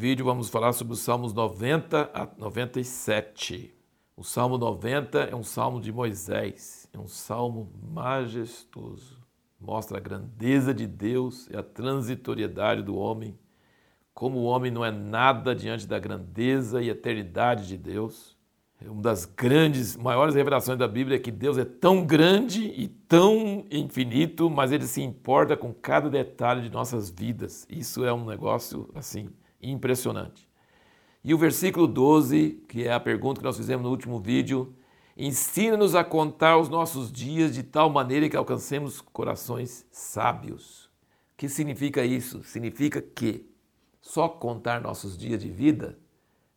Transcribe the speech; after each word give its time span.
vídeo 0.00 0.24
vamos 0.24 0.48
falar 0.48 0.72
sobre 0.72 0.94
os 0.94 1.00
Salmos 1.00 1.34
90 1.34 2.10
a 2.14 2.26
97. 2.38 3.70
O 4.16 4.24
Salmo 4.24 4.56
90 4.56 5.24
é 5.24 5.36
um 5.36 5.42
salmo 5.42 5.78
de 5.78 5.92
Moisés, 5.92 6.88
é 6.90 6.98
um 6.98 7.06
salmo 7.06 7.70
majestoso. 7.92 9.18
Mostra 9.60 9.98
a 9.98 10.00
grandeza 10.00 10.72
de 10.72 10.86
Deus 10.86 11.48
e 11.50 11.56
a 11.56 11.62
transitoriedade 11.62 12.82
do 12.82 12.96
homem, 12.96 13.38
como 14.14 14.38
o 14.38 14.44
homem 14.44 14.70
não 14.70 14.82
é 14.82 14.90
nada 14.90 15.54
diante 15.54 15.86
da 15.86 15.98
grandeza 15.98 16.80
e 16.80 16.88
eternidade 16.88 17.68
de 17.68 17.76
Deus. 17.76 18.38
Uma 18.82 19.02
das 19.02 19.26
grandes, 19.26 19.98
maiores 19.98 20.34
revelações 20.34 20.78
da 20.78 20.88
Bíblia 20.88 21.16
é 21.16 21.20
que 21.20 21.30
Deus 21.30 21.58
é 21.58 21.64
tão 21.66 22.06
grande 22.06 22.62
e 22.74 22.88
tão 22.88 23.66
infinito, 23.70 24.48
mas 24.48 24.72
ele 24.72 24.86
se 24.86 25.02
importa 25.02 25.58
com 25.58 25.74
cada 25.74 26.08
detalhe 26.08 26.62
de 26.62 26.70
nossas 26.70 27.10
vidas. 27.10 27.66
Isso 27.68 28.02
é 28.02 28.14
um 28.14 28.24
negócio 28.24 28.88
assim 28.94 29.28
impressionante. 29.62 30.48
E 31.22 31.34
o 31.34 31.38
versículo 31.38 31.86
12, 31.86 32.62
que 32.68 32.86
é 32.86 32.92
a 32.92 33.00
pergunta 33.00 33.40
que 33.40 33.46
nós 33.46 33.56
fizemos 33.56 33.84
no 33.84 33.90
último 33.90 34.18
vídeo, 34.18 34.74
ensina-nos 35.16 35.94
a 35.94 36.02
contar 36.02 36.56
os 36.58 36.68
nossos 36.68 37.12
dias 37.12 37.54
de 37.54 37.62
tal 37.62 37.90
maneira 37.90 38.28
que 38.28 38.36
alcancemos 38.36 39.00
corações 39.00 39.86
sábios. 39.90 40.86
O 41.34 41.36
que 41.36 41.48
significa 41.48 42.04
isso? 42.04 42.42
Significa 42.42 43.02
que 43.02 43.46
só 44.00 44.28
contar 44.28 44.80
nossos 44.80 45.16
dias 45.16 45.40
de 45.40 45.50
vida 45.50 45.98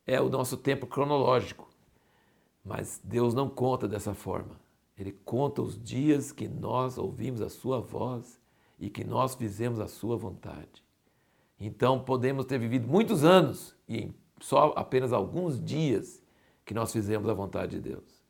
é 0.06 0.22
o 0.22 0.30
nosso 0.30 0.58
tempo 0.58 0.88
cronológico. 0.88 1.70
Mas 2.64 3.02
Deus 3.04 3.34
não 3.34 3.50
conta 3.50 3.88
dessa 3.88 4.14
forma. 4.14 4.60
Ele 4.98 5.12
conta 5.12 5.62
os 5.62 5.82
dias 5.82 6.32
que 6.32 6.48
nós 6.48 6.98
ouvimos 6.98 7.42
a 7.42 7.50
Sua 7.50 7.80
voz 7.80 8.40
e 8.80 8.90
que 8.90 9.04
nós 9.04 9.36
fizemos 9.36 9.80
a 9.80 9.88
Sua 9.88 10.16
vontade. 10.16 10.83
Então 11.66 11.98
podemos 11.98 12.46
ter 12.46 12.58
vivido 12.58 12.88
muitos 12.90 13.24
anos 13.24 13.74
e 13.88 14.12
só 14.42 14.74
apenas 14.76 15.14
alguns 15.14 15.64
dias 15.64 16.22
que 16.66 16.74
nós 16.74 16.92
fizemos 16.92 17.30
a 17.30 17.34
vontade 17.34 17.80
de 17.80 17.90
Deus. 17.90 18.22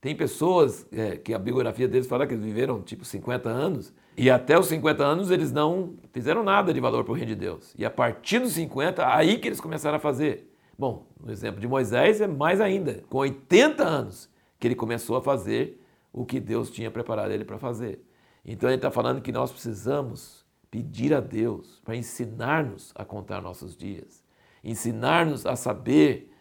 Tem 0.00 0.14
pessoas 0.14 0.86
é, 0.92 1.16
que 1.16 1.34
a 1.34 1.38
biografia 1.40 1.88
deles 1.88 2.06
fala 2.06 2.24
que 2.24 2.34
eles 2.34 2.44
viveram 2.44 2.80
tipo 2.80 3.04
50 3.04 3.48
anos 3.48 3.92
e 4.16 4.30
até 4.30 4.56
os 4.56 4.66
50 4.66 5.04
anos 5.04 5.32
eles 5.32 5.50
não 5.50 5.96
fizeram 6.12 6.44
nada 6.44 6.72
de 6.72 6.78
valor 6.78 7.02
para 7.02 7.10
o 7.10 7.16
reino 7.16 7.30
de 7.30 7.34
Deus. 7.34 7.74
E 7.76 7.84
a 7.84 7.90
partir 7.90 8.38
dos 8.38 8.52
50, 8.52 9.04
aí 9.12 9.38
que 9.38 9.48
eles 9.48 9.60
começaram 9.60 9.96
a 9.96 10.00
fazer. 10.00 10.48
Bom, 10.78 11.04
no 11.20 11.32
exemplo 11.32 11.60
de 11.60 11.66
Moisés 11.66 12.20
é 12.20 12.28
mais 12.28 12.60
ainda, 12.60 13.02
com 13.10 13.18
80 13.18 13.82
anos 13.82 14.30
que 14.60 14.68
ele 14.68 14.76
começou 14.76 15.16
a 15.16 15.20
fazer 15.20 15.82
o 16.12 16.24
que 16.24 16.38
Deus 16.38 16.70
tinha 16.70 16.92
preparado 16.92 17.32
ele 17.32 17.44
para 17.44 17.58
fazer. 17.58 18.04
Então 18.44 18.70
ele 18.70 18.76
está 18.76 18.92
falando 18.92 19.20
que 19.20 19.32
nós 19.32 19.50
precisamos 19.50 20.46
pedir 20.70 21.14
a 21.14 21.20
Deus 21.20 21.80
para 21.84 21.96
ensinar-nos 21.96 22.92
a 22.94 23.04
contar 23.04 23.40
nossos 23.40 23.76
dias, 23.76 24.22
ensinar-nos 24.62 25.46
a 25.46 25.56
saber 25.56 26.32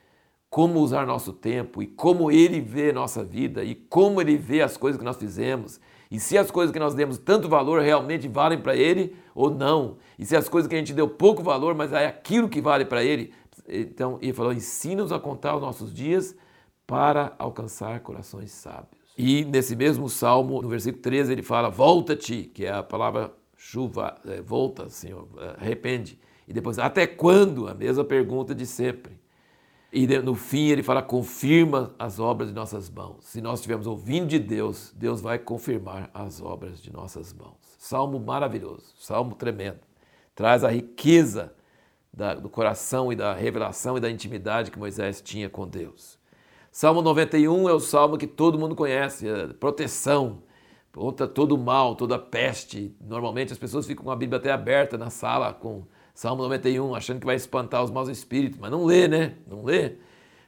como 0.49 0.79
usar 0.79 1.05
nosso 1.05 1.33
tempo 1.33 1.81
e 1.83 1.87
como 1.87 2.31
Ele 2.31 2.61
vê 2.61 2.91
nossa 2.91 3.23
vida 3.23 3.63
e 3.63 3.75
como 3.75 4.21
Ele 4.21 4.37
vê 4.37 4.61
as 4.61 4.77
coisas 4.77 4.97
que 4.97 5.05
nós 5.05 5.17
fizemos 5.17 5.79
e 6.09 6.19
se 6.19 6.37
as 6.37 6.49
coisas 6.49 6.71
que 6.71 6.79
nós 6.79 6.93
demos 6.93 7.17
tanto 7.17 7.49
valor 7.49 7.81
realmente 7.81 8.27
valem 8.27 8.59
para 8.59 8.75
Ele 8.75 9.15
ou 9.35 9.49
não. 9.49 9.97
E 10.17 10.25
se 10.25 10.35
as 10.35 10.47
coisas 10.47 10.67
que 10.67 10.75
a 10.75 10.79
gente 10.79 10.93
deu 10.93 11.07
pouco 11.07 11.43
valor, 11.43 11.75
mas 11.75 11.91
é 11.91 12.07
aquilo 12.07 12.47
que 12.47 12.61
vale 12.61 12.85
para 12.85 13.03
Ele. 13.03 13.33
Então, 13.67 14.17
ele 14.21 14.33
falou: 14.33 14.53
ensina-nos 14.53 15.11
a 15.11 15.19
contar 15.19 15.55
os 15.55 15.61
nossos 15.61 15.93
dias 15.93 16.35
para 16.85 17.35
alcançar 17.37 17.99
corações 17.99 18.51
sábios. 18.51 18.97
E 19.17 19.43
nesse 19.45 19.75
mesmo 19.75 20.07
salmo, 20.07 20.61
no 20.61 20.69
versículo 20.69 21.01
13, 21.01 21.33
ele 21.33 21.43
fala: 21.43 21.69
Volta-te, 21.69 22.43
que 22.43 22.65
é 22.65 22.71
a 22.71 22.83
palavra 22.83 23.33
chuva, 23.57 24.15
é, 24.25 24.39
volta, 24.41 24.87
Senhor, 24.87 25.27
é, 25.39 25.61
arrepende. 25.61 26.19
E 26.47 26.53
depois, 26.53 26.79
até 26.79 27.05
quando? 27.05 27.67
A 27.67 27.73
mesma 27.73 28.05
pergunta 28.05 28.55
de 28.55 28.65
sempre. 28.65 29.19
E 29.91 30.05
no 30.19 30.35
fim 30.35 30.67
ele 30.67 30.83
fala: 30.83 31.01
confirma 31.01 31.93
as 31.97 32.19
obras 32.19 32.49
de 32.49 32.55
nossas 32.55 32.89
mãos. 32.89 33.25
Se 33.25 33.41
nós 33.41 33.59
estivermos 33.59 33.87
ouvindo 33.87 34.27
de 34.27 34.39
Deus, 34.39 34.93
Deus 34.95 35.19
vai 35.21 35.39
confirmar 35.39 36.09
as 36.13 36.41
obras 36.41 36.81
de 36.81 36.93
nossas 36.93 37.33
mãos. 37.33 37.57
Salmo 37.77 38.19
maravilhoso, 38.19 38.93
salmo 38.99 39.35
tremendo. 39.35 39.79
Traz 40.35 40.63
a 40.63 40.69
riqueza 40.69 41.53
da, 42.13 42.35
do 42.35 42.49
coração 42.49 43.11
e 43.11 43.15
da 43.15 43.33
revelação 43.33 43.97
e 43.97 43.99
da 43.99 44.09
intimidade 44.09 44.71
que 44.71 44.79
Moisés 44.79 45.21
tinha 45.21 45.49
com 45.49 45.67
Deus. 45.67 46.17
Salmo 46.71 47.01
91 47.01 47.69
é 47.69 47.73
o 47.73 47.79
salmo 47.79 48.17
que 48.17 48.27
todo 48.27 48.59
mundo 48.59 48.75
conhece, 48.75 49.27
é 49.27 49.47
proteção 49.47 50.43
contra 50.97 51.27
todo 51.27 51.53
o 51.53 51.57
mal, 51.57 51.95
toda 51.95 52.15
a 52.15 52.19
peste. 52.19 52.95
Normalmente 52.99 53.53
as 53.53 53.59
pessoas 53.59 53.85
ficam 53.85 54.03
com 54.03 54.11
a 54.11 54.15
Bíblia 54.15 54.39
até 54.39 54.51
aberta 54.51 54.97
na 54.97 55.11
sala 55.11 55.53
com 55.53 55.85
Salmo 56.13 56.41
91, 56.41 56.95
achando 56.95 57.19
que 57.19 57.25
vai 57.25 57.35
espantar 57.35 57.83
os 57.83 57.91
maus 57.91 58.09
espíritos, 58.09 58.59
mas 58.59 58.71
não 58.71 58.83
lê, 58.83 59.07
né? 59.07 59.35
Não 59.47 59.63
lê. 59.63 59.97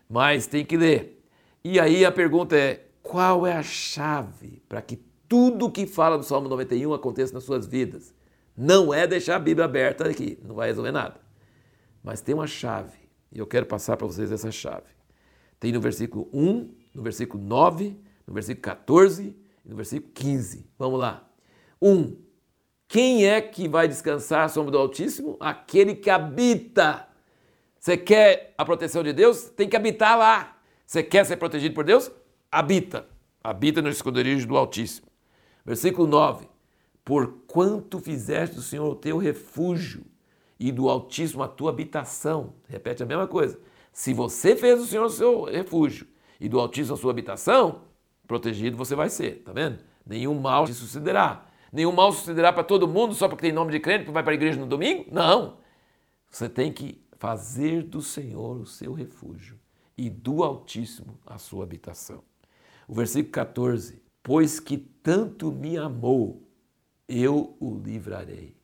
Mas 0.10 0.48
tem 0.48 0.66
que 0.66 0.76
ler. 0.76 1.24
E 1.64 1.80
aí 1.80 2.04
a 2.04 2.12
pergunta 2.12 2.58
é: 2.58 2.88
qual 3.04 3.46
é 3.46 3.54
a 3.54 3.62
chave 3.62 4.64
para 4.68 4.82
que 4.82 4.96
tudo 5.28 5.70
que 5.70 5.86
fala 5.86 6.18
do 6.18 6.24
Salmo 6.24 6.50
91 6.50 6.94
aconteça 6.94 7.32
nas 7.32 7.44
suas 7.44 7.68
vidas? 7.68 8.12
Não 8.58 8.92
é 8.92 9.06
deixar 9.06 9.36
a 9.36 9.40
Bíblia 9.40 9.66
aberta 9.66 10.10
aqui, 10.10 10.40
não 10.44 10.56
vai 10.56 10.70
resolver 10.70 10.92
nada. 10.92 11.22
Mas 12.04 12.22
tem 12.22 12.34
uma 12.34 12.48
chave, 12.48 12.98
e 13.32 13.38
eu 13.38 13.46
quero 13.46 13.68
passar 13.68 13.96
para 13.96 14.08
vocês 14.08 14.32
essa 14.32 14.52
chave. 14.52 14.88
Tem 15.60 15.72
no 15.72 15.80
versículo 15.80 16.28
1, 16.34 16.72
no 16.96 17.04
versículo 17.04 17.44
9, 17.44 17.96
no 18.26 18.34
versículo 18.34 18.64
14 18.64 19.24
e 19.28 19.49
no 19.70 19.76
versículo 19.76 20.12
15. 20.14 20.68
Vamos 20.78 21.00
lá. 21.00 21.30
1. 21.82 22.18
Quem 22.88 23.28
é 23.28 23.40
que 23.40 23.68
vai 23.68 23.88
descansar 23.88 24.46
à 24.46 24.50
sombra 24.50 24.72
do 24.72 24.78
Altíssimo? 24.80 25.38
Aquele 25.40 25.96
que 25.96 26.10
habita. 26.10 27.08
Você 27.80 27.96
quer 27.96 28.54
a 28.58 28.66
proteção 28.66 29.04
de 29.04 29.14
Deus? 29.14 29.44
Tem 29.44 29.70
que 29.70 29.78
habitar 29.78 30.18
lá. 30.18 30.58
Você 30.86 31.04
quer 31.04 31.24
ser 31.26 31.38
protegido 31.38 31.76
por 31.76 31.84
Deus? 31.84 32.12
Habita. 32.52 33.08
Habita 33.44 33.82
no 33.82 33.90
esconderijo 33.90 34.48
do 34.48 34.58
Altíssimo. 34.58 35.08
Versículo 35.64 36.08
9. 36.08 36.50
Por 37.06 37.44
quanto 37.48 38.00
fizeste 38.00 38.56
do 38.56 38.62
Senhor 38.62 38.90
o 38.90 38.96
teu 38.96 39.18
refúgio 39.18 40.04
e 40.60 40.72
do 40.72 40.90
Altíssimo 40.90 41.44
a 41.44 41.48
tua 41.48 41.70
habitação. 41.70 42.56
Repete 42.68 43.04
a 43.04 43.06
mesma 43.06 43.28
coisa. 43.28 43.60
Se 43.94 44.14
você 44.14 44.56
fez 44.56 44.80
do 44.80 44.86
Senhor 44.86 45.06
o 45.06 45.10
seu 45.10 45.44
refúgio 45.44 46.08
e 46.40 46.50
do 46.50 46.60
Altíssimo 46.60 46.96
a 46.96 46.98
sua 46.98 47.12
habitação, 47.12 47.82
protegido 48.30 48.78
você 48.78 48.96
vai 48.96 49.10
ser, 49.10 49.42
tá 49.44 49.52
vendo? 49.52 49.80
Nenhum 50.06 50.40
mal 50.40 50.68
te 50.68 50.74
sucederá. 50.74 51.48
Nenhum 51.74 51.92
mal 51.92 52.12
sucederá 52.12 52.54
para 52.54 52.64
todo 52.64 52.88
mundo 52.88 53.16
só 53.16 53.28
porque 53.28 53.42
tem 53.42 53.52
nome 53.52 53.72
de 53.72 53.80
crente, 53.80 54.02
porque 54.02 54.14
vai 54.14 54.24
para 54.24 54.34
a 54.34 54.36
igreja 54.36 54.60
no 54.60 54.68
domingo? 54.68 55.06
Não. 55.12 55.58
Você 56.30 56.48
tem 56.48 56.72
que 56.72 57.04
fazer 57.18 57.82
do 57.84 58.04
Senhor 58.04 58.58
o 58.58 58.68
seu 58.68 58.94
refúgio 58.94 59.60
e 59.98 60.12
do 60.12 60.44
Altíssimo 60.44 61.20
a 61.26 61.40
sua 61.40 61.64
habitação. 61.64 62.24
O 62.88 62.94
versículo 62.94 63.32
14: 63.32 64.02
Pois 64.22 64.60
que 64.60 64.78
tanto 64.78 65.52
me 65.52 65.76
amou, 65.76 66.48
eu 67.08 67.58
o 67.60 67.76
livrarei. 67.84 68.56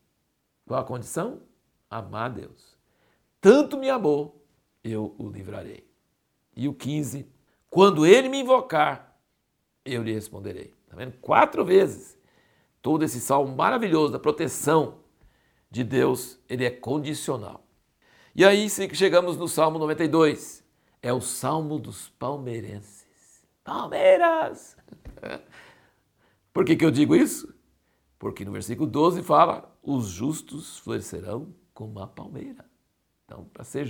Qual 0.63 0.79
a 0.79 0.83
condição? 0.83 1.41
Amar 1.89 2.29
Deus. 2.29 2.77
Tanto 3.41 3.77
me 3.79 3.89
amou, 3.89 4.45
eu 4.83 5.15
o 5.17 5.27
livrarei. 5.27 5.89
E 6.55 6.67
o 6.67 6.73
15: 6.73 7.27
Quando 7.67 8.05
ele 8.05 8.29
me 8.29 8.41
invocar, 8.41 9.14
eu 9.85 10.03
lhe 10.03 10.13
responderei. 10.13 10.73
Está 10.83 10.97
vendo? 10.97 11.13
Quatro 11.21 11.63
vezes 11.63 12.17
todo 12.81 13.03
esse 13.03 13.19
salmo 13.19 13.55
maravilhoso 13.55 14.13
da 14.13 14.19
proteção 14.19 14.99
de 15.71 15.83
Deus, 15.83 16.39
ele 16.47 16.65
é 16.65 16.69
condicional. 16.69 17.65
E 18.35 18.43
aí 18.45 18.69
chegamos 18.69 19.37
no 19.37 19.47
Salmo 19.47 19.79
92. 19.79 20.63
É 21.01 21.13
o 21.13 21.21
Salmo 21.21 21.79
dos 21.79 22.09
palmeirenses. 22.09 23.45
Palmeiras! 23.63 24.77
Por 26.53 26.63
que, 26.65 26.75
que 26.75 26.85
eu 26.85 26.91
digo 26.91 27.15
isso? 27.15 27.53
Porque 28.19 28.45
no 28.45 28.51
versículo 28.51 28.89
12 28.89 29.23
fala: 29.23 29.75
os 29.81 30.07
justos 30.07 30.79
florescerão 30.79 31.53
como 31.73 31.99
a 31.99 32.07
palmeira. 32.07 32.65
Então, 33.25 33.45
para 33.45 33.63
ser 33.63 33.87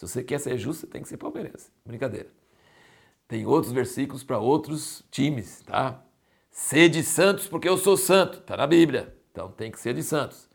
se 0.00 0.08
você 0.08 0.24
quer 0.24 0.40
ser 0.40 0.56
justo, 0.56 0.80
você 0.80 0.86
tem 0.86 1.02
que 1.02 1.08
ser 1.08 1.18
palmeirense. 1.18 1.70
Brincadeira. 1.84 2.30
Tem 3.30 3.46
outros 3.46 3.72
versículos 3.72 4.24
para 4.24 4.40
outros 4.40 5.04
times, 5.08 5.62
tá? 5.64 6.02
Sede 6.50 7.04
santos 7.04 7.46
porque 7.46 7.68
eu 7.68 7.78
sou 7.78 7.96
santo, 7.96 8.38
está 8.38 8.56
na 8.56 8.66
Bíblia. 8.66 9.14
Então 9.30 9.48
tem 9.52 9.70
que 9.70 9.78
ser 9.78 9.94
de 9.94 10.02
santos. 10.02 10.48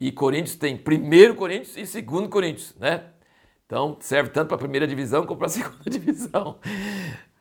E 0.00 0.10
Coríntios 0.10 0.56
tem 0.56 0.74
1 0.74 1.34
Coríntios 1.34 1.76
e 1.76 2.00
2 2.00 2.28
Coríntios, 2.28 2.74
né? 2.80 3.10
Então 3.66 3.98
serve 4.00 4.30
tanto 4.30 4.48
para 4.48 4.54
a 4.54 4.58
primeira 4.58 4.86
divisão 4.86 5.26
como 5.26 5.36
para 5.36 5.48
a 5.48 5.50
segunda 5.52 5.90
divisão. 5.90 6.58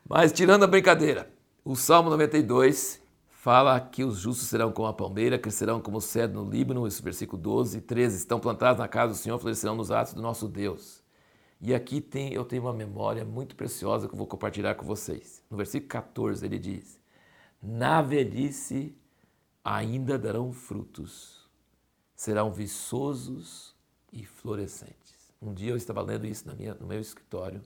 Mas 0.05 0.33
tirando 0.33 0.63
a 0.63 0.67
brincadeira, 0.67 1.31
o 1.63 1.77
Salmo 1.77 2.09
92 2.09 3.01
fala 3.29 3.79
que 3.79 4.03
os 4.03 4.19
justos 4.19 4.49
serão 4.49 4.73
como 4.73 4.89
a 4.89 4.93
palmeira, 4.93 5.39
crescerão 5.39 5.79
como 5.79 5.99
o 5.99 6.01
cedro 6.01 6.43
no 6.43 6.51
Líbano, 6.51 6.85
esse 6.85 7.01
versículo 7.01 7.41
12 7.41 7.77
e 7.77 7.81
13, 7.81 8.17
estão 8.17 8.37
plantados 8.37 8.79
na 8.79 8.89
casa 8.89 9.13
do 9.13 9.17
Senhor, 9.17 9.39
florescerão 9.39 9.77
nos 9.77 9.91
atos 9.91 10.13
do 10.13 10.21
nosso 10.21 10.45
Deus. 10.49 11.02
E 11.65 11.73
aqui 11.73 12.01
tem, 12.01 12.33
eu 12.33 12.43
tenho 12.43 12.63
uma 12.63 12.73
memória 12.73 13.23
muito 13.23 13.55
preciosa 13.55 14.05
que 14.05 14.13
eu 14.13 14.17
vou 14.17 14.27
compartilhar 14.27 14.75
com 14.75 14.85
vocês. 14.85 15.41
No 15.49 15.55
versículo 15.55 15.87
14 15.87 16.45
ele 16.45 16.59
diz: 16.59 16.99
na 17.61 18.01
velhice 18.01 18.93
ainda 19.63 20.19
darão 20.19 20.51
frutos, 20.51 21.49
serão 22.13 22.51
viçosos 22.51 23.73
e 24.11 24.25
florescentes. 24.25 25.33
Um 25.41 25.53
dia 25.53 25.69
eu 25.69 25.77
estava 25.77 26.01
lendo 26.01 26.27
isso 26.27 26.45
na 26.45 26.53
minha, 26.53 26.73
no 26.73 26.85
meu 26.85 26.99
escritório 26.99 27.61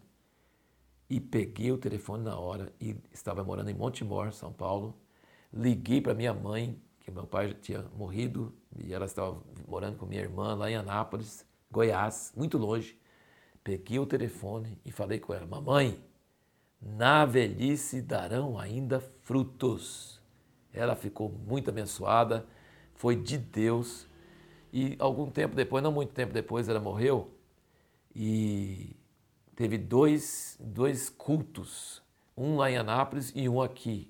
e 1.10 1.20
peguei 1.20 1.72
o 1.72 1.78
telefone 1.80 2.24
na 2.24 2.38
hora 2.38 2.72
e 2.80 2.96
estava 3.12 3.44
morando 3.44 3.72
em 3.72 3.74
Montemor, 3.74 4.32
São 4.32 4.54
Paulo. 4.54 4.96
Liguei 5.52 6.02
para 6.02 6.14
minha 6.14 6.36
mãe, 6.36 6.80
que 7.00 7.10
meu 7.10 7.26
pai 7.26 7.48
já 7.48 7.54
tinha 7.56 7.82
morrido 7.96 8.54
e 8.78 8.94
ela 8.94 9.06
estava 9.06 9.42
morando 9.68 9.98
com 9.98 10.06
minha 10.06 10.22
irmã 10.22 10.54
lá 10.54 10.70
em 10.70 10.76
Anápolis, 10.76 11.44
Goiás, 11.72 12.32
muito 12.38 12.60
longe. 12.60 12.96
Peguei 13.68 14.00
o 14.00 14.06
telefone 14.06 14.80
e 14.86 14.94
falei 14.94 15.20
com 15.20 15.34
ela: 15.34 15.46
Mamãe, 15.46 16.02
na 16.82 17.26
velhice 17.26 18.02
darão 18.02 18.58
ainda 18.58 19.02
frutos. 19.02 20.22
Ela 20.72 20.96
ficou 20.96 21.28
muito 21.28 21.70
abençoada, 21.70 22.48
foi 22.94 23.18
de 23.18 23.38
Deus. 23.38 24.08
E 24.72 24.96
algum 24.98 25.30
tempo 25.30 25.54
depois, 25.54 25.84
não 25.84 25.92
muito 25.92 26.14
tempo 26.14 26.32
depois, 26.32 26.70
ela 26.70 26.80
morreu 26.80 27.30
e 28.16 28.96
teve 29.54 29.78
dois, 29.78 30.58
dois 30.62 31.10
cultos, 31.10 32.02
um 32.38 32.56
lá 32.56 32.72
em 32.72 32.78
Anápolis 32.78 33.34
e 33.36 33.50
um 33.50 33.62
aqui. 33.62 34.10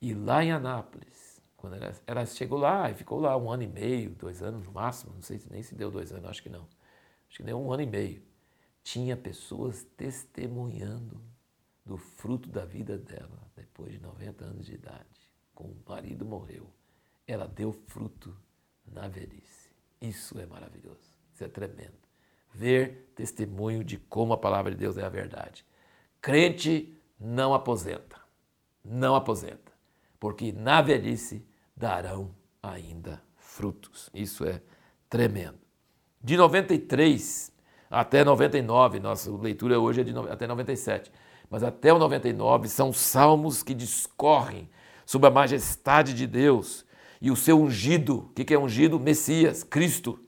E 0.00 0.14
lá 0.14 0.42
em 0.42 0.52
Anápolis, 0.52 1.42
quando 1.54 1.76
ela, 1.76 1.92
ela 2.06 2.24
chegou 2.24 2.58
lá 2.58 2.90
e 2.90 2.94
ficou 2.94 3.20
lá 3.20 3.36
um 3.36 3.50
ano 3.50 3.62
e 3.62 3.68
meio, 3.68 4.08
dois 4.12 4.42
anos 4.42 4.64
no 4.64 4.72
máximo, 4.72 5.12
não 5.12 5.20
sei 5.20 5.38
nem 5.50 5.62
se 5.62 5.74
deu 5.74 5.90
dois 5.90 6.10
anos, 6.14 6.30
acho 6.30 6.42
que 6.42 6.48
não. 6.48 6.66
Acho 7.28 7.36
que 7.36 7.42
deu 7.42 7.60
um 7.60 7.70
ano 7.70 7.82
e 7.82 7.86
meio. 7.86 8.29
Tinha 8.82 9.16
pessoas 9.16 9.84
testemunhando 9.96 11.20
do 11.84 11.96
fruto 11.96 12.48
da 12.48 12.64
vida 12.64 12.96
dela, 12.96 13.50
depois 13.56 13.92
de 13.92 14.00
90 14.00 14.44
anos 14.44 14.66
de 14.66 14.74
idade. 14.74 15.30
Com 15.54 15.64
o 15.64 15.82
marido 15.86 16.24
morreu. 16.24 16.70
Ela 17.26 17.46
deu 17.46 17.72
fruto 17.72 18.36
na 18.86 19.08
velhice. 19.08 19.70
Isso 20.00 20.38
é 20.38 20.46
maravilhoso. 20.46 21.14
Isso 21.32 21.44
é 21.44 21.48
tremendo. 21.48 21.98
Ver 22.52 23.12
testemunho 23.14 23.84
de 23.84 23.96
como 23.96 24.32
a 24.32 24.38
palavra 24.38 24.72
de 24.72 24.78
Deus 24.78 24.96
é 24.96 25.04
a 25.04 25.08
verdade. 25.08 25.64
Crente 26.20 26.96
não 27.18 27.54
aposenta. 27.54 28.20
Não 28.84 29.14
aposenta. 29.14 29.72
Porque 30.18 30.52
na 30.52 30.82
velhice 30.82 31.44
darão 31.76 32.34
ainda 32.62 33.22
frutos. 33.36 34.10
Isso 34.12 34.44
é 34.44 34.60
tremendo. 35.08 35.58
De 36.22 36.36
93 36.36 37.52
até 37.90 38.24
99, 38.24 39.00
nossa 39.00 39.30
leitura 39.36 39.80
hoje 39.80 40.02
é 40.02 40.04
de 40.04 40.16
até 40.30 40.46
97 40.46 41.10
mas 41.50 41.64
até 41.64 41.92
o 41.92 41.98
99 41.98 42.68
são 42.68 42.92
salmos 42.92 43.62
que 43.62 43.74
discorrem 43.74 44.70
sobre 45.04 45.26
a 45.26 45.32
majestade 45.32 46.14
de 46.14 46.24
Deus 46.24 46.86
e 47.20 47.28
o 47.28 47.36
seu 47.36 47.60
ungido. 47.60 48.30
O 48.30 48.44
que 48.44 48.54
é 48.54 48.58
ungido? 48.58 49.00
Messias, 49.00 49.64
Cristo, 49.64 50.20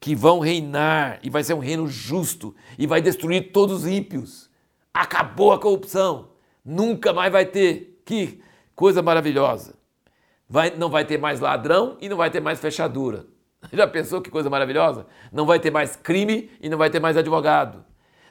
que 0.00 0.14
vão 0.14 0.40
reinar 0.40 1.20
e 1.22 1.28
vai 1.28 1.44
ser 1.44 1.52
um 1.52 1.58
reino 1.58 1.86
justo 1.86 2.56
e 2.78 2.86
vai 2.86 3.02
destruir 3.02 3.52
todos 3.52 3.82
os 3.82 3.86
ímpios. 3.86 4.50
Acabou 4.94 5.52
a 5.52 5.60
corrupção, 5.60 6.30
nunca 6.64 7.12
mais 7.12 7.30
vai 7.30 7.44
ter. 7.44 8.00
Que 8.06 8.40
coisa 8.74 9.02
maravilhosa. 9.02 9.74
Vai, 10.48 10.74
não 10.74 10.88
vai 10.88 11.04
ter 11.04 11.18
mais 11.18 11.38
ladrão 11.38 11.98
e 12.00 12.08
não 12.08 12.16
vai 12.16 12.30
ter 12.30 12.40
mais 12.40 12.58
fechadura. 12.58 13.26
Já 13.72 13.86
pensou 13.86 14.20
que 14.20 14.30
coisa 14.30 14.50
maravilhosa? 14.50 15.06
Não 15.32 15.46
vai 15.46 15.58
ter 15.58 15.70
mais 15.70 15.96
crime 15.96 16.50
e 16.60 16.68
não 16.68 16.78
vai 16.78 16.90
ter 16.90 17.00
mais 17.00 17.16
advogado 17.16 17.84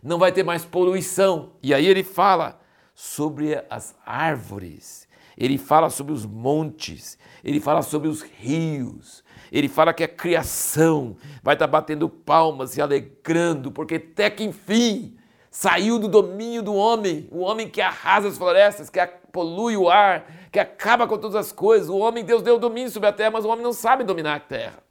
não 0.05 0.19
vai 0.19 0.31
ter 0.31 0.43
mais 0.43 0.63
poluição. 0.63 1.53
E 1.63 1.73
aí 1.73 1.87
ele 1.87 2.03
fala 2.03 2.61
sobre 2.93 3.61
as 3.69 3.95
árvores, 4.05 5.07
ele 5.35 5.57
fala 5.57 5.89
sobre 5.89 6.13
os 6.13 6.25
montes, 6.25 7.17
ele 7.43 7.59
fala 7.59 7.81
sobre 7.81 8.07
os 8.07 8.21
rios, 8.21 9.23
ele 9.51 9.67
fala 9.67 9.93
que 9.93 10.03
a 10.03 10.07
criação 10.07 11.17
vai 11.41 11.55
estar 11.55 11.67
batendo 11.67 12.07
palmas 12.07 12.77
e 12.77 12.81
alegrando, 12.81 13.71
porque 13.71 13.95
até 13.95 14.29
que 14.29 14.43
enfim 14.43 15.17
saiu 15.49 15.97
do 15.97 16.07
domínio 16.07 16.61
do 16.61 16.75
homem, 16.75 17.27
o 17.31 17.39
homem 17.39 17.67
que 17.67 17.81
arrasa 17.81 18.27
as 18.27 18.37
florestas, 18.37 18.89
que 18.89 19.05
polui 19.31 19.75
o 19.75 19.89
ar, 19.89 20.25
que 20.51 20.59
acaba 20.59 21.07
com 21.07 21.17
todas 21.17 21.35
as 21.35 21.51
coisas. 21.51 21.89
O 21.89 21.97
homem, 21.97 22.23
Deus 22.23 22.41
deu 22.41 22.59
domínio 22.59 22.91
sobre 22.91 23.09
a 23.09 23.13
terra, 23.13 23.31
mas 23.31 23.45
o 23.45 23.49
homem 23.49 23.63
não 23.63 23.73
sabe 23.73 24.03
dominar 24.03 24.35
a 24.35 24.39
terra. 24.39 24.84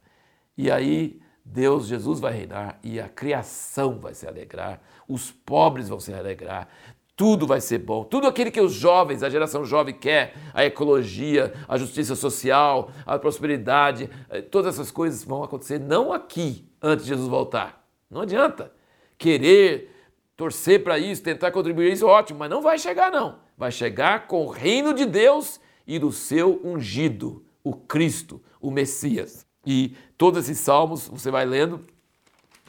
E 0.57 0.71
aí 0.71 1.19
Deus, 1.43 1.85
Jesus 1.85 2.19
vai 2.19 2.33
reinar 2.33 2.79
e 2.83 2.99
a 2.99 3.07
criação 3.07 3.99
vai 3.99 4.15
se 4.15 4.27
alegrar, 4.27 4.81
os 5.07 5.29
pobres 5.31 5.87
vão 5.87 5.99
se 5.99 6.11
alegrar, 6.11 6.67
tudo 7.15 7.47
vai 7.47 7.61
ser 7.61 7.77
bom. 7.77 8.03
Tudo 8.03 8.27
aquilo 8.27 8.51
que 8.51 8.59
os 8.59 8.73
jovens, 8.73 9.23
a 9.23 9.29
geração 9.29 9.63
jovem 9.63 9.93
quer, 9.93 10.33
a 10.53 10.65
ecologia, 10.65 11.53
a 11.67 11.77
justiça 11.77 12.15
social, 12.15 12.91
a 13.05 13.17
prosperidade, 13.17 14.09
eh, 14.29 14.41
todas 14.41 14.73
essas 14.73 14.91
coisas 14.91 15.23
vão 15.23 15.43
acontecer 15.43 15.79
não 15.79 16.11
aqui, 16.11 16.67
antes 16.81 17.05
de 17.05 17.09
Jesus 17.09 17.29
voltar. 17.29 17.87
Não 18.09 18.21
adianta 18.21 18.71
querer 19.17 19.95
torcer 20.35 20.83
para 20.83 20.99
isso, 20.99 21.23
tentar 21.23 21.51
contribuir 21.51 21.93
isso, 21.93 22.05
ótimo, 22.05 22.39
mas 22.39 22.49
não 22.49 22.61
vai 22.61 22.77
chegar 22.77 23.11
não. 23.11 23.39
Vai 23.57 23.71
chegar 23.71 24.27
com 24.27 24.45
o 24.45 24.49
reino 24.49 24.93
de 24.93 25.05
Deus 25.05 25.61
e 25.87 25.97
do 25.97 26.11
seu 26.11 26.59
ungido, 26.63 27.45
o 27.63 27.73
Cristo, 27.73 28.41
o 28.59 28.69
Messias. 28.69 29.45
E 29.65 29.95
todos 30.17 30.43
esses 30.43 30.59
salmos, 30.59 31.07
você 31.07 31.31
vai 31.31 31.45
lendo, 31.45 31.81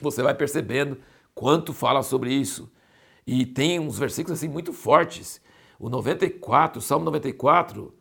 você 0.00 0.22
vai 0.22 0.34
percebendo 0.34 0.98
quanto 1.34 1.72
fala 1.72 2.02
sobre 2.02 2.32
isso. 2.32 2.70
E 3.26 3.44
tem 3.44 3.78
uns 3.78 3.98
versículos 3.98 4.38
assim 4.38 4.48
muito 4.48 4.72
fortes. 4.72 5.40
O 5.78 5.90
94, 5.90 6.78
o 6.78 6.82
Salmo 6.82 7.04
94, 7.04 7.92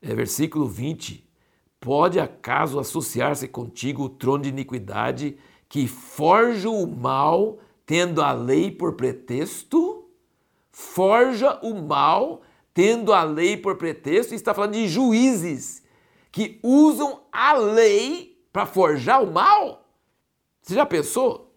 é, 0.00 0.14
versículo 0.14 0.66
20. 0.66 1.28
Pode 1.78 2.18
acaso 2.18 2.78
associar-se 2.78 3.46
contigo 3.48 4.04
o 4.04 4.08
trono 4.08 4.44
de 4.44 4.48
iniquidade 4.48 5.36
que 5.68 5.86
forja 5.86 6.68
o 6.68 6.86
mal, 6.86 7.58
tendo 7.86 8.22
a 8.22 8.32
lei 8.32 8.70
por 8.70 8.94
pretexto? 8.94 10.08
Forja 10.70 11.58
o 11.62 11.74
mal, 11.74 12.42
tendo 12.74 13.12
a 13.12 13.22
lei 13.22 13.56
por 13.56 13.76
pretexto, 13.76 14.32
e 14.32 14.36
está 14.36 14.54
falando 14.54 14.74
de 14.74 14.88
juízes 14.88 15.82
que 16.30 16.58
usam 16.62 17.20
a 17.30 17.52
lei 17.52 18.31
para 18.52 18.66
forjar 18.66 19.22
o 19.22 19.32
mal? 19.32 19.88
Você 20.60 20.74
já 20.74 20.84
pensou? 20.84 21.54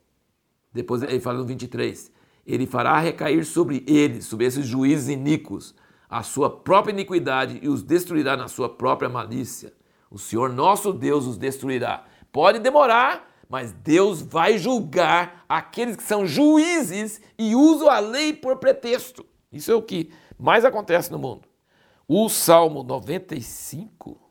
Depois 0.71 1.03
ele 1.03 1.19
fala 1.19 1.39
no 1.39 1.45
23: 1.45 2.11
Ele 2.45 2.65
fará 2.65 2.97
recair 2.99 3.45
sobre 3.45 3.83
eles, 3.87 4.25
sobre 4.25 4.45
esses 4.45 4.65
juízes 4.65 5.09
iníquos, 5.09 5.75
a 6.09 6.23
sua 6.23 6.49
própria 6.49 6.93
iniquidade 6.93 7.59
e 7.61 7.67
os 7.67 7.83
destruirá 7.83 8.37
na 8.37 8.47
sua 8.47 8.69
própria 8.69 9.09
malícia. 9.09 9.73
O 10.09 10.17
Senhor 10.17 10.51
nosso 10.51 10.93
Deus 10.93 11.25
os 11.25 11.37
destruirá. 11.37 12.05
Pode 12.31 12.59
demorar, 12.59 13.29
mas 13.49 13.71
Deus 13.71 14.21
vai 14.21 14.57
julgar 14.57 15.45
aqueles 15.47 15.95
que 15.95 16.03
são 16.03 16.25
juízes 16.25 17.21
e 17.37 17.55
usam 17.55 17.89
a 17.89 17.99
lei 17.99 18.33
por 18.33 18.57
pretexto. 18.57 19.25
Isso 19.51 19.71
é 19.71 19.75
o 19.75 19.81
que 19.81 20.11
mais 20.37 20.65
acontece 20.65 21.11
no 21.11 21.19
mundo. 21.19 21.47
O 22.07 22.29
Salmo 22.29 22.83
95 22.83 24.24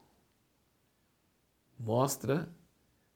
mostra 1.78 2.48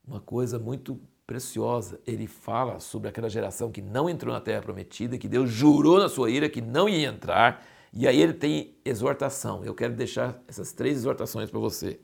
uma 0.06 0.20
coisa 0.20 0.58
muito 0.58 1.00
preciosa. 1.26 2.00
Ele 2.06 2.26
fala 2.26 2.80
sobre 2.80 3.08
aquela 3.08 3.28
geração 3.28 3.70
que 3.70 3.82
não 3.82 4.08
entrou 4.08 4.32
na 4.32 4.40
terra 4.40 4.62
prometida, 4.62 5.18
que 5.18 5.28
Deus 5.28 5.50
jurou 5.50 5.98
na 5.98 6.08
sua 6.08 6.30
ira 6.30 6.48
que 6.48 6.62
não 6.62 6.88
ia 6.88 7.08
entrar, 7.08 7.64
e 7.92 8.06
aí 8.08 8.20
ele 8.20 8.32
tem 8.32 8.74
exortação. 8.84 9.64
Eu 9.64 9.74
quero 9.74 9.94
deixar 9.94 10.42
essas 10.48 10.72
três 10.72 10.96
exortações 10.96 11.50
para 11.50 11.60
você. 11.60 12.00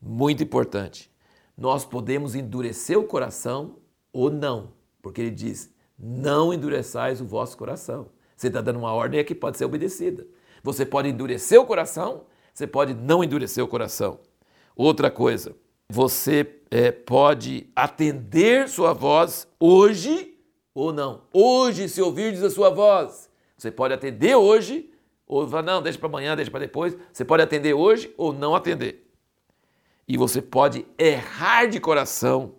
Muito 0.00 0.42
importante. 0.42 1.10
Nós 1.56 1.84
podemos 1.84 2.34
endurecer 2.34 2.98
o 2.98 3.04
coração 3.04 3.76
ou 4.12 4.30
não, 4.30 4.72
porque 5.00 5.20
ele 5.20 5.30
diz: 5.30 5.72
não 5.98 6.52
endureçais 6.52 7.20
o 7.20 7.24
vosso 7.24 7.56
coração. 7.56 8.08
Você 8.36 8.48
está 8.48 8.60
dando 8.60 8.80
uma 8.80 8.92
ordem 8.92 9.24
que 9.24 9.34
pode 9.34 9.56
ser 9.56 9.64
obedecida. 9.64 10.26
Você 10.64 10.84
pode 10.84 11.08
endurecer 11.08 11.60
o 11.60 11.66
coração, 11.66 12.24
você 12.52 12.66
pode 12.66 12.94
não 12.94 13.22
endurecer 13.22 13.62
o 13.62 13.68
coração. 13.68 14.18
Outra 14.76 15.10
coisa, 15.10 15.54
você 15.88 16.60
é, 16.70 16.90
pode 16.90 17.70
atender 17.76 18.68
sua 18.68 18.92
voz 18.92 19.46
hoje 19.60 20.38
ou 20.74 20.92
não. 20.92 21.22
Hoje, 21.32 21.88
se 21.88 22.00
ouvirdes 22.00 22.42
a 22.42 22.50
sua 22.50 22.70
voz, 22.70 23.30
você 23.56 23.70
pode 23.70 23.92
atender 23.92 24.34
hoje 24.34 24.90
ou 25.26 25.46
falar, 25.46 25.62
não, 25.62 25.82
deixa 25.82 25.98
para 25.98 26.08
amanhã, 26.08 26.34
deixa 26.34 26.50
para 26.50 26.60
depois. 26.60 26.96
Você 27.12 27.24
pode 27.24 27.42
atender 27.42 27.74
hoje 27.74 28.12
ou 28.16 28.32
não 28.32 28.54
atender. 28.54 29.10
E 30.08 30.16
você 30.16 30.42
pode 30.42 30.86
errar 30.98 31.66
de 31.66 31.78
coração 31.78 32.54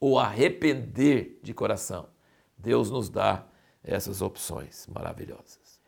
ou 0.00 0.18
arrepender 0.18 1.38
de 1.42 1.52
coração. 1.52 2.08
Deus 2.56 2.90
nos 2.90 3.08
dá 3.08 3.44
essas 3.82 4.22
opções 4.22 4.86
maravilhosas. 4.86 5.80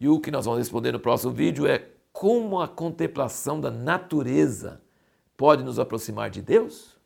E 0.00 0.08
o 0.08 0.20
que 0.20 0.30
nós 0.30 0.44
vamos 0.44 0.60
responder 0.60 0.92
no 0.92 1.00
próximo 1.00 1.32
vídeo 1.32 1.66
é 1.66 1.86
como 2.12 2.60
a 2.60 2.68
contemplação 2.68 3.60
da 3.60 3.70
natureza 3.70 4.80
pode 5.38 5.62
nos 5.62 5.78
aproximar 5.78 6.28
de 6.28 6.42
Deus? 6.42 6.97